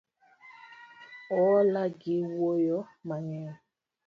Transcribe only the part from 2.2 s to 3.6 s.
wuoyo mang'eny